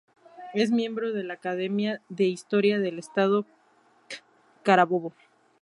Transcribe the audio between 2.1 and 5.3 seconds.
Historia del Estado Carabobo.